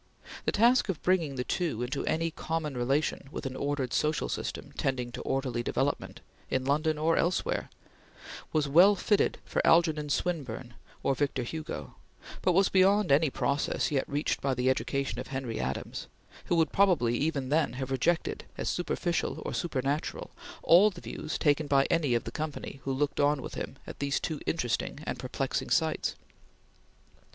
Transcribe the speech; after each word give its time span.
The 0.45 0.51
task 0.51 0.89
of 0.89 0.99
bringing 1.03 1.35
the 1.35 1.43
two 1.43 1.83
into 1.83 2.03
any 2.07 2.31
common 2.31 2.75
relation 2.75 3.27
with 3.31 3.45
an 3.45 3.55
ordered 3.55 3.93
social 3.93 4.29
system 4.29 4.71
tending 4.75 5.11
to 5.11 5.21
orderly 5.21 5.61
development 5.61 6.21
in 6.49 6.65
London 6.65 6.97
or 6.97 7.17
elsewhere 7.17 7.69
was 8.51 8.67
well 8.67 8.95
fitted 8.95 9.37
for 9.45 9.61
Algernon 9.63 10.09
Swinburne 10.09 10.73
or 11.03 11.13
Victor 11.13 11.43
Hugo, 11.43 11.97
but 12.41 12.53
was 12.53 12.67
beyond 12.67 13.11
any 13.11 13.29
process 13.29 13.91
yet 13.91 14.09
reached 14.09 14.41
by 14.41 14.55
the 14.55 14.71
education 14.71 15.19
of 15.19 15.27
Henry 15.27 15.59
Adams, 15.59 16.07
who 16.45 16.55
would 16.55 16.71
probably, 16.71 17.15
even 17.15 17.49
then, 17.49 17.73
have 17.73 17.91
rejected, 17.91 18.45
as 18.57 18.67
superficial 18.67 19.39
or 19.45 19.53
supernatural, 19.53 20.31
all 20.63 20.89
the 20.89 20.99
views 21.01 21.37
taken 21.37 21.67
by 21.67 21.85
any 21.91 22.15
of 22.15 22.23
the 22.23 22.31
company 22.31 22.79
who 22.85 22.91
looked 22.91 23.19
on 23.19 23.39
with 23.39 23.53
him 23.53 23.75
at 23.85 23.99
these 23.99 24.19
two 24.19 24.39
interesting 24.47 25.01
and 25.03 25.19
perplexing 25.19 25.69
sights. 25.69 26.15